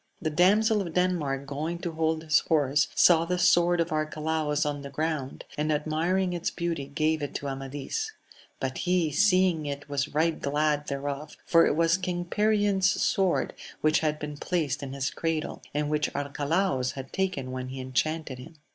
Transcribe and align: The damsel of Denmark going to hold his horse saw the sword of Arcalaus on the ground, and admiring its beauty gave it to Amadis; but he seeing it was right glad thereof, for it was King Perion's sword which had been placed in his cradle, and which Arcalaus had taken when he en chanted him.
The 0.19 0.31
damsel 0.31 0.81
of 0.81 0.95
Denmark 0.95 1.45
going 1.45 1.77
to 1.81 1.91
hold 1.91 2.23
his 2.23 2.39
horse 2.39 2.87
saw 2.95 3.23
the 3.23 3.37
sword 3.37 3.79
of 3.79 3.91
Arcalaus 3.91 4.65
on 4.65 4.81
the 4.81 4.89
ground, 4.89 5.45
and 5.59 5.71
admiring 5.71 6.33
its 6.33 6.49
beauty 6.49 6.87
gave 6.87 7.21
it 7.21 7.35
to 7.35 7.47
Amadis; 7.47 8.11
but 8.59 8.79
he 8.79 9.11
seeing 9.11 9.67
it 9.67 9.87
was 9.87 10.07
right 10.07 10.41
glad 10.41 10.87
thereof, 10.87 11.37
for 11.45 11.67
it 11.67 11.75
was 11.75 11.97
King 11.97 12.25
Perion's 12.25 12.89
sword 12.89 13.53
which 13.81 13.99
had 13.99 14.17
been 14.17 14.37
placed 14.37 14.81
in 14.81 14.93
his 14.93 15.11
cradle, 15.11 15.61
and 15.71 15.87
which 15.91 16.09
Arcalaus 16.15 16.93
had 16.93 17.13
taken 17.13 17.51
when 17.51 17.67
he 17.67 17.79
en 17.79 17.93
chanted 17.93 18.39
him. 18.39 18.55